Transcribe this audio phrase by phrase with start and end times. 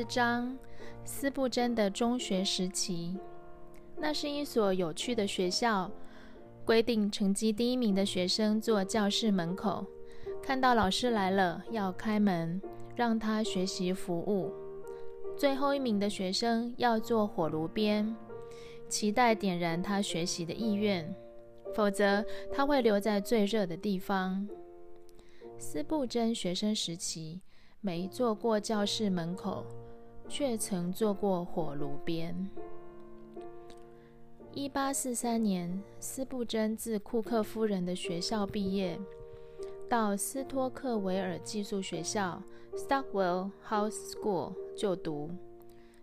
[0.00, 0.56] 四章：
[1.04, 3.18] 斯布真的中学时期。
[3.98, 5.90] 那是一所有趣的学校，
[6.64, 9.84] 规定成绩第一名的学生坐教室门口，
[10.42, 12.58] 看到老师来了要开门，
[12.96, 14.50] 让他学习服务；
[15.36, 18.16] 最后一名的学生要坐火炉边，
[18.88, 21.14] 期待点燃他学习的意愿，
[21.74, 24.48] 否则他会留在最热的地方。
[25.58, 27.42] 斯布真学生时期。
[27.82, 29.64] 没坐过教室门口，
[30.30, 32.48] 却曾坐过火炉边。
[34.54, 38.98] 一八四三年，斯布真自库克夫人的学校毕业，
[39.88, 42.40] 到斯托克维尔寄宿学校
[42.74, 45.30] （Stockwell House School） 就读。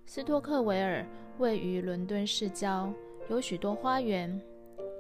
[0.06, 1.06] 斯托克维尔
[1.40, 2.94] 位于伦敦市郊，
[3.30, 4.40] 有许多花园。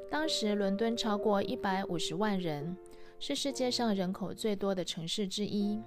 [0.09, 2.75] 当时伦敦超过一百五十万人，
[3.19, 5.81] 是世界上人口最多的城市之一。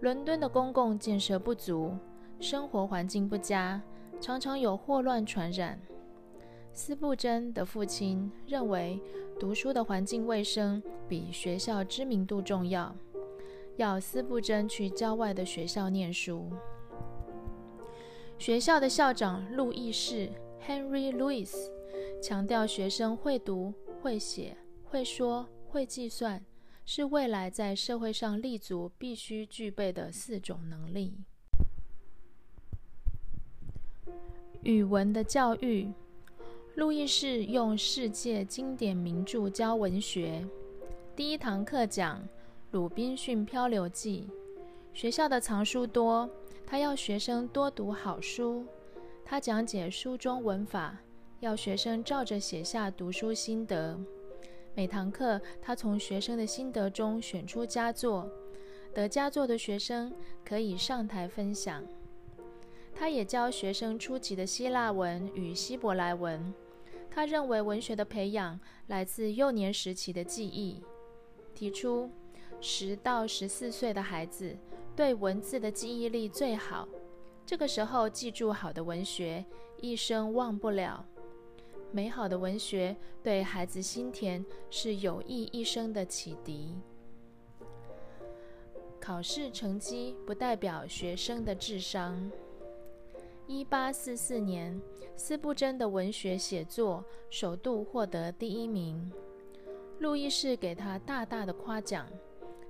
[0.00, 1.92] 伦敦的公共建设不足，
[2.40, 3.82] 生活环境不佳，
[4.20, 5.80] 常常有霍乱传染。
[6.72, 9.00] 斯布真的父亲认为，
[9.40, 12.94] 读书的环境卫生比学校知名度重要，
[13.76, 16.48] 要斯布真去郊外的学校念书。
[18.38, 20.30] 学校的校长路易士
[20.64, 21.52] （Henry Louis）
[22.22, 26.44] 强调学生会读、会写、会说、会计算。
[26.90, 31.22] 是未来在社会上立足必须具备的四种能力。
[34.62, 35.88] 语文的教育，
[36.74, 40.44] 路易士用世界经典名著教文学。
[41.14, 42.18] 第一堂课讲
[42.72, 44.28] 《鲁滨逊漂流记》。
[44.92, 46.28] 学校的藏书多，
[46.66, 48.66] 他要学生多读好书。
[49.24, 50.98] 他讲解书中文法，
[51.38, 53.96] 要学生照着写下读书心得。
[54.74, 58.28] 每堂课，他从学生的心得中选出佳作，
[58.92, 60.12] 得佳作的学生
[60.44, 61.84] 可以上台分享。
[62.98, 66.52] 他也教学生初级的希腊文与希伯来文。
[67.08, 70.82] 他认为文学的培养来自幼年时期的记忆，
[71.54, 72.10] 提出
[72.60, 74.56] 十到十四岁的孩子
[74.96, 76.88] 对文字的记忆力最好，
[77.46, 79.44] 这个时候记住好的文学，
[79.80, 81.06] 一生忘不了。
[81.92, 86.74] 美好的文学对孩子心田是有益一生的启迪。
[89.00, 92.30] 考试成绩不代表学生的智商。
[93.48, 94.78] 一八四四年，
[95.16, 99.10] 斯布真的文学写作首度获得第一名，
[100.00, 102.06] 路易士给他大大的夸奖，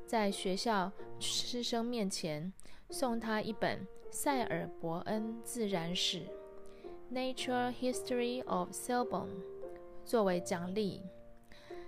[0.06, 2.52] 在学校师生面前
[2.90, 6.22] 送他一本塞尔伯恩自然史。
[7.12, 9.42] Nature History of Selborne）
[10.04, 11.02] 作为奖励，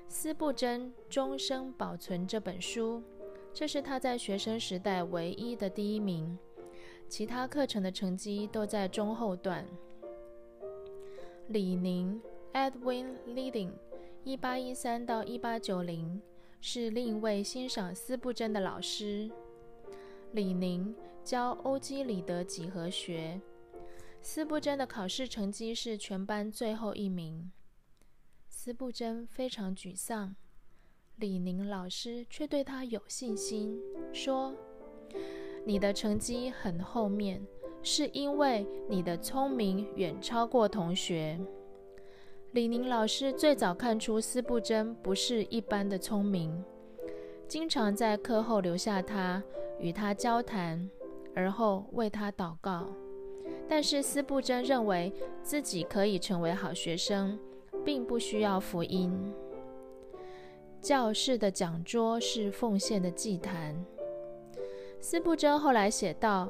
[0.09, 3.01] 斯布真终生保存这本书，
[3.55, 6.37] 这是他在学生时代唯一的第一名。
[7.11, 9.67] 其他课程的成绩都在中后段。
[11.49, 12.23] 李宁
[12.53, 13.73] Edwin Leading
[14.23, 16.23] 一八一三到一八九零
[16.61, 19.29] 是另一位欣赏斯布真的老师。
[20.33, 20.95] 李宁
[21.25, 23.41] 教欧几里得几何学。
[24.23, 27.51] 斯布真的考试成绩是全班最后一名，
[28.49, 30.37] 斯布真非常沮丧。
[31.17, 33.81] 李宁老师却对他有信心，
[34.13, 34.55] 说
[35.65, 37.41] ：“你的成绩很后面，
[37.83, 41.39] 是因为你的聪明远超过同学。”
[42.53, 46.65] 李宁老师最早看出斯布真不是一般的聪明，
[47.47, 49.41] 经常在课后留下他，
[49.79, 50.91] 与他交谈，
[51.35, 52.89] 而后为他祷告。
[53.69, 55.13] 但是斯布真认为
[55.45, 57.39] 自己可以成为好学生，
[57.85, 59.17] 并不需要福音。
[60.81, 63.77] 教室的讲桌是奉献的祭坛。
[65.01, 66.49] 司布真后来写道：“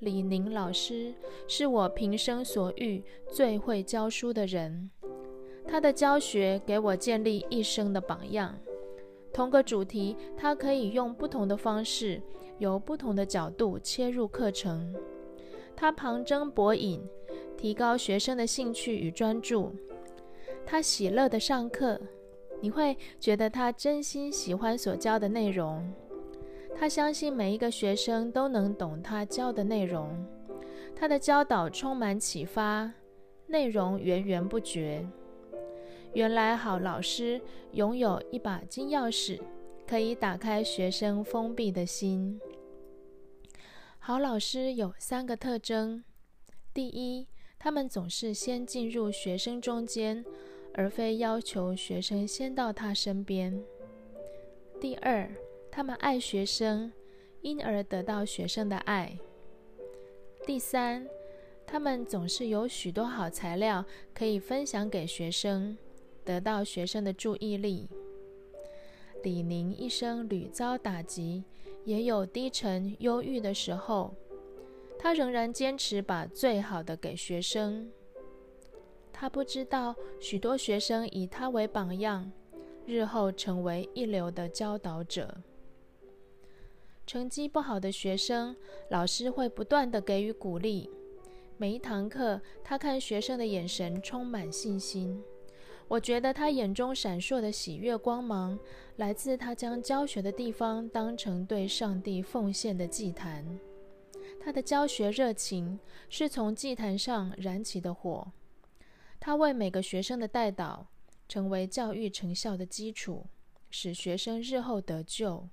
[0.00, 1.14] 李宁老师
[1.46, 4.90] 是我平生所遇最会教书的人，
[5.66, 8.58] 他的教学给我建立一生的榜样。
[9.32, 12.22] 同个主题，他可以用不同的方式，
[12.58, 14.94] 由不同的角度切入课程。”
[15.76, 17.02] 他旁征博引，
[17.56, 19.72] 提高学生的兴趣与专注。
[20.64, 22.00] 他喜乐的上课，
[22.60, 25.86] 你会觉得他真心喜欢所教的内容。
[26.84, 30.22] 他相信每一个学生都能懂他教的内容。
[30.94, 32.92] 他的教导充满启发，
[33.46, 35.02] 内容源源不绝。
[36.12, 37.40] 原来好老师
[37.72, 39.40] 拥有一把金钥匙，
[39.86, 42.38] 可以打开学生封闭的心。
[43.98, 46.04] 好老师有三个特征：
[46.74, 47.26] 第一，
[47.58, 50.22] 他们总是先进入学生中间，
[50.74, 53.54] 而非要求学生先到他身边；
[54.78, 55.26] 第二，
[55.76, 56.92] 他们爱学生，
[57.40, 59.18] 因而得到学生的爱；
[60.46, 61.04] 第三，
[61.66, 63.84] 他们总是有许多好材料
[64.14, 65.76] 可以分享给学生，
[66.24, 67.88] 得到学生的注意力。
[69.24, 71.42] 李宁一生屡遭打击，
[71.84, 74.14] 也有低沉忧郁的时候，
[74.96, 77.90] 他仍然坚持把最好的给学生。
[79.12, 82.30] 他不知道，许多学生以他为榜样，
[82.86, 85.36] 日后成为一流的教导者。
[87.06, 88.56] 成绩不好的学生，
[88.88, 90.90] 老师会不断的给予鼓励。
[91.58, 95.22] 每一堂课，他看学生的眼神充满信心。
[95.86, 98.58] 我觉得他眼中闪烁的喜悦光芒，
[98.96, 103.44] 来自他将教学的地方当成对上帝奉献的祭坛。
[104.42, 105.78] 他的教学热情
[106.08, 108.32] 是从祭坛上燃起的火。
[109.20, 110.86] 他为每个学生的带导，
[111.28, 113.26] 成为教育成效的基础，
[113.70, 115.46] 使学生日后得救。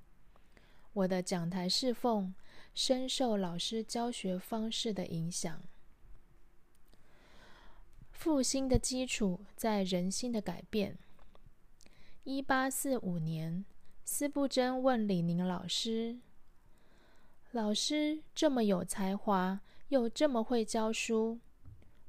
[0.93, 2.33] 我的讲台侍奉
[2.73, 5.61] 深受老师教学方式的影响。
[8.11, 10.97] 复兴的基础在人心的改变。
[12.23, 13.65] 一八四五年，
[14.03, 16.19] 司布真问李宁老师
[17.51, 21.39] ：“老师这么有才华，又这么会教书，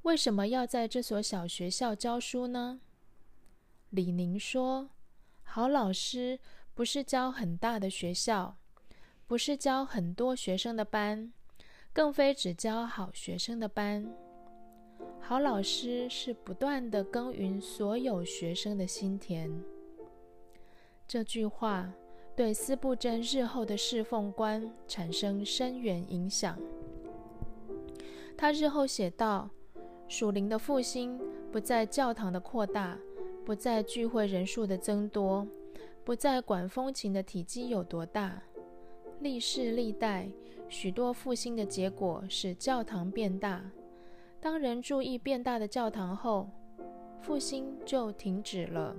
[0.02, 2.80] 为什么要在这所小学校教书呢？”
[3.90, 4.90] 李宁说
[5.44, 6.38] ：“好老师
[6.74, 8.58] 不是教很大的学校。”
[9.26, 11.32] 不是教很多学生的班，
[11.92, 14.06] 更非只教好学生的班。
[15.20, 19.50] 好老师是不断的耕耘所有学生的心田。
[21.08, 21.92] 这句话
[22.36, 26.58] 对斯布真日后的侍奉观产生深远影响。
[28.36, 29.48] 他日后写道
[30.08, 31.20] ：“属灵的复兴
[31.50, 32.98] 不在教堂的扩大，
[33.44, 35.46] 不在聚会人数的增多，
[36.04, 38.42] 不在管风琴的体积有多大。”
[39.22, 40.28] 历世历代，
[40.68, 43.62] 许多复兴的结果使教堂变大。
[44.40, 46.50] 当人注意变大的教堂后，
[47.20, 48.96] 复兴就停止了。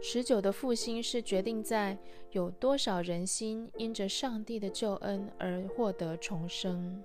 [0.00, 1.98] 持久的复兴是决定在
[2.30, 7.02] 有多少人心因着上帝的救恩而获得重生。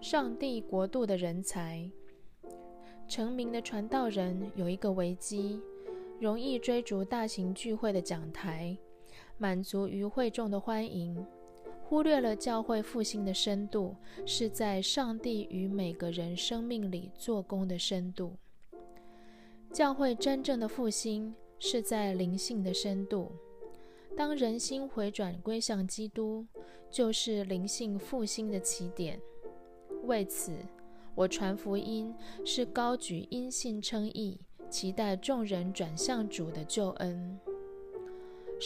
[0.00, 1.90] 上帝国度的人才，
[3.06, 5.60] 成名的传道人有一个危机：
[6.20, 8.78] 容易追逐大型聚会的讲台。
[9.36, 11.24] 满足于会众的欢迎，
[11.88, 13.94] 忽略了教会复兴的深度
[14.24, 18.32] 是在上帝与每个人生命里做工的深度。
[19.72, 23.32] 教会真正的复兴是在灵性的深度。
[24.16, 26.46] 当人心回转归向基督，
[26.88, 29.20] 就是灵性复兴的起点。
[30.04, 30.52] 为此，
[31.16, 32.14] 我传福音
[32.44, 34.40] 是高举因信称义，
[34.70, 37.40] 期待众人转向主的救恩。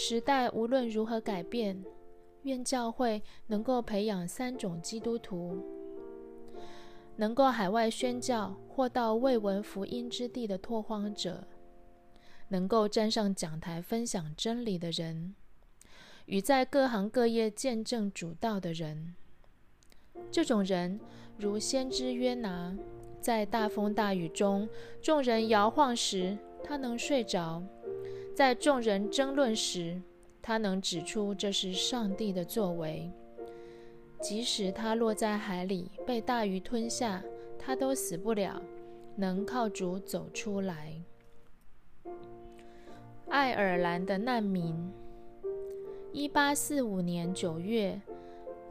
[0.00, 1.84] 时代无论如何改变，
[2.42, 5.60] 愿教会能够培养三种基督徒：
[7.16, 11.48] 能够海外宣教或到未闻福音之地的拓荒者，
[12.46, 15.34] 能够站上讲台分享真理的人，
[16.26, 19.16] 与在各行各业见证主道的人。
[20.30, 21.00] 这种人
[21.36, 22.72] 如先知约拿，
[23.20, 24.68] 在大风大雨中，
[25.02, 27.60] 众人摇晃时，他能睡着。
[28.38, 30.00] 在众人争论时，
[30.40, 33.10] 他能指出这是上帝的作为。
[34.20, 37.20] 即使他落在海里被大鱼吞下，
[37.58, 38.62] 他都死不了，
[39.16, 41.02] 能靠主走出来。
[43.28, 44.88] 爱尔兰的难民。
[46.12, 48.00] 一八四五年九月，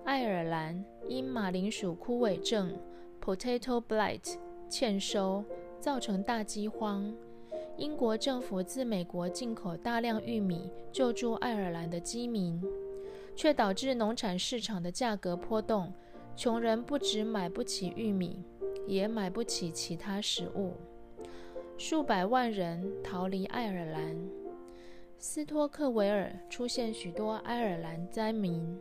[0.06, 2.74] 爱尔兰因马铃薯枯萎症
[3.22, 4.38] （Potato Blight）
[4.70, 5.44] 欠收，
[5.78, 7.14] 造成大饥荒。
[7.78, 12.60] 英国政府自美国进口大量玉米救助爱尔兰的饥民，
[13.36, 15.94] 却导致农产市场的价格波动。
[16.36, 18.44] 穷人不止买不起玉米，
[18.88, 20.74] 也买不起其他食物。
[21.78, 24.18] 数百万人逃离爱尔兰。
[25.20, 28.76] 斯托克维尔出现许多爱尔兰灾民，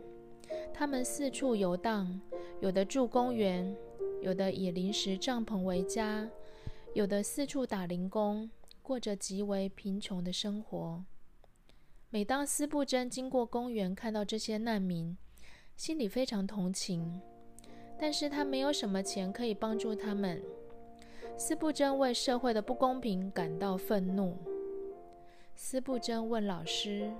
[0.73, 2.19] 他们四处游荡，
[2.61, 3.75] 有的住公园，
[4.21, 6.27] 有的以临时帐篷为家，
[6.93, 8.49] 有的四处打零工。
[8.87, 11.03] 过着极为贫穷的生活。
[12.09, 15.17] 每当斯布真经过公园，看到这些难民，
[15.75, 17.19] 心里非常同情。
[17.99, 20.41] 但是他没有什么钱可以帮助他们。
[21.35, 24.37] 斯布真为社会的不公平感到愤怒。
[25.53, 27.11] 斯布真问老师：“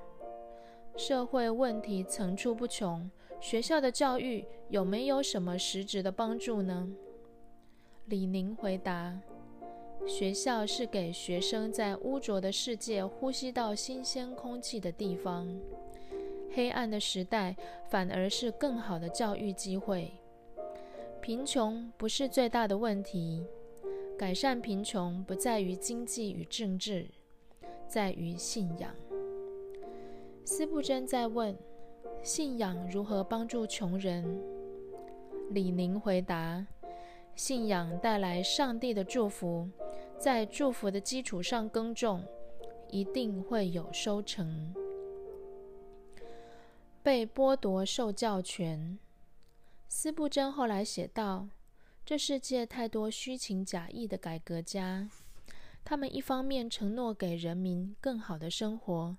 [0.95, 6.89] 社会问题层出不穷，学校的教育有没有什么实质的帮助呢？”
[8.07, 9.19] 李宁回答。
[10.07, 15.47] 学校是给学生在污浊的世界呼吸到新鲜空气的地方。
[16.53, 17.55] 黑暗的时代
[17.89, 20.11] 反而是更好的教育机会。
[21.21, 23.45] 贫穷不是最大的问题，
[24.17, 27.05] 改善贫穷不在于经济与政治，
[27.87, 28.95] 在于信仰。
[30.45, 31.55] 斯布真在问：
[32.23, 34.41] 信仰如何帮助穷人？
[35.49, 36.65] 李宁回答：
[37.35, 39.69] 信仰带来上帝的祝福，
[40.19, 42.25] 在祝福的基础上耕种，
[42.89, 44.73] 一定会有收成。
[47.03, 48.97] 被剥夺受教权。
[49.87, 51.47] 斯布真后来写道
[52.03, 55.09] ：“这世界太多虚情假意的改革家，
[55.85, 59.15] 他们一方面承诺给人民更好的生活，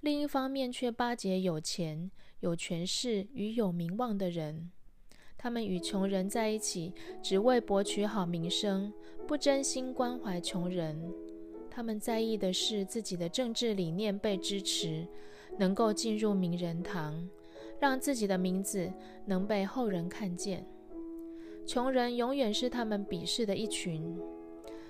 [0.00, 2.10] 另一方面却巴结有钱、
[2.40, 4.70] 有权势与有名望的人。
[5.38, 8.92] 他们与穷人在一起，只为博取好名声，
[9.26, 11.00] 不真心关怀穷人。
[11.70, 15.06] 他们在意的是自己的政治理念被支持，
[15.58, 17.28] 能够进入名人堂。”
[17.78, 18.90] 让自己的名字
[19.26, 20.64] 能被后人看见。
[21.66, 24.18] 穷人永远是他们鄙视的一群，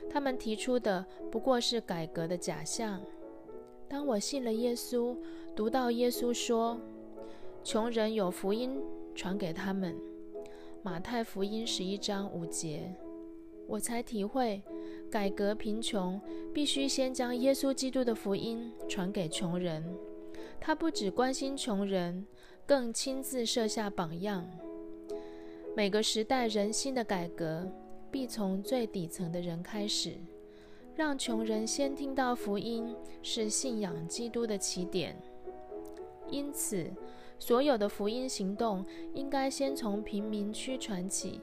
[0.09, 3.01] 他们提出的不过是改革的假象。
[3.89, 5.17] 当我信了耶稣，
[5.57, 6.81] 读到耶稣说，
[7.65, 8.81] 穷人有福音
[9.17, 9.97] 传给他们，
[10.87, 12.95] 马太福音十一章五节，
[13.67, 14.63] 我才体会，
[15.11, 16.21] 改革贫穷
[16.55, 19.85] 必须先将耶稣基督的福音传给穷人。
[20.61, 22.25] 他不只关心穷人。
[22.65, 24.49] 更亲自设下榜样。
[25.77, 27.69] 每个时代人心的改革，
[28.09, 30.17] 必从最底层的人开始。
[30.95, 35.17] 让穷人先听到福音，是信仰基督的起点。
[36.29, 36.89] 因此，
[37.39, 41.41] 所有的福音行动应该先从贫民区传起。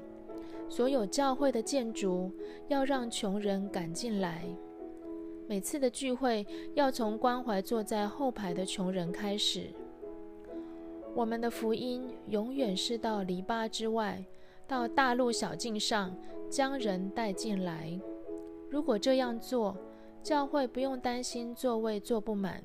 [0.69, 2.31] 所有教会的建筑
[2.67, 4.43] 要让穷人赶进来。
[5.47, 9.67] 每次的聚会要从关怀坐在后排的穷人开始。
[11.13, 14.25] 我们的福音永远是到篱笆之外，
[14.65, 16.15] 到大路小径上
[16.49, 17.99] 将人带进来。
[18.67, 19.77] 如果这样做，
[20.23, 22.63] 教会不用担心座位坐不满。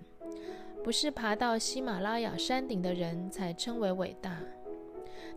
[0.89, 4.41] 不是爬到喜马拉雅山顶的人才称为伟大。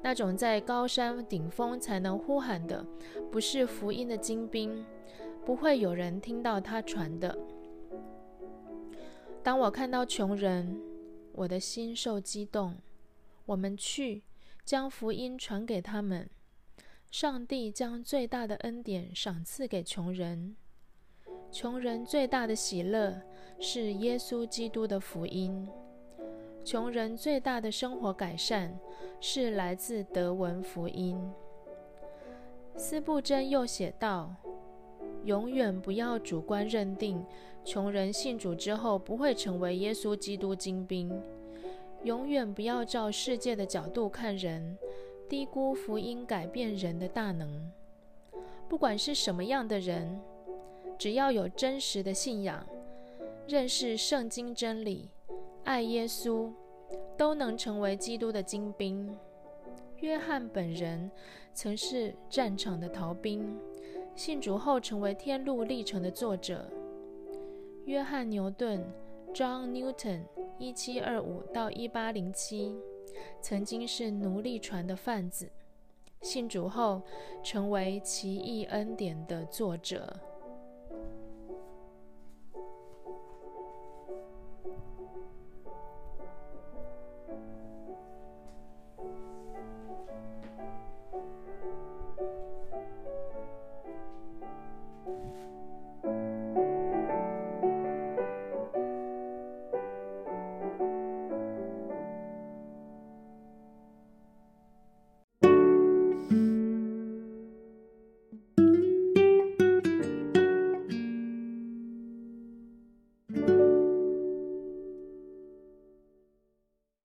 [0.02, 2.86] 那种在高山顶峰才能呼喊的，
[3.30, 4.86] 不是福音的精兵，
[5.46, 7.38] 不会有人听到他传的。
[9.44, 10.80] 当我看到穷人，
[11.34, 12.78] 我的心受激动。
[13.46, 14.24] 我们去
[14.64, 16.30] 将福音传给他们。
[17.12, 20.56] 上帝将最大的恩典赏赐给穷人。
[21.52, 23.22] 穷人最大的喜乐
[23.64, 25.68] 是耶稣基督的福音。
[26.66, 28.76] 穷人最大的生活改善
[29.20, 31.16] 是来自德文福音。
[32.76, 34.34] 斯布真又写道
[35.26, 37.24] ：“永远不要主观认定
[37.64, 41.22] 穷人信主之后不会成为耶稣基督精兵。”
[42.04, 44.76] 永远不要照世界的角度看人，
[45.30, 47.72] 低估福音改变人的大能。
[48.68, 50.20] 不管是什么样的人，
[50.98, 52.66] 只要有真实的信仰、
[53.48, 55.10] 认识圣经真理、
[55.64, 56.52] 爱耶稣，
[57.18, 59.16] 都能成为基督的精兵。
[59.98, 61.10] 约翰本人
[61.54, 63.60] 曾是战场的逃兵，
[64.16, 66.70] 信主后成为天路历程的作者。
[67.86, 68.84] 约翰牛顿
[69.34, 70.22] （John Newton）。
[70.60, 72.78] 一七二五到一八零七，
[73.42, 75.50] 曾经是奴隶船的贩子，
[76.22, 77.02] 信主后
[77.44, 80.16] 成为《奇异恩典》的作者。